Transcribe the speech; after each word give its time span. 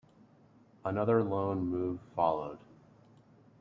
Another 0.83 1.21
loan 1.23 1.61
move 1.67 1.99
followed. 2.15 2.57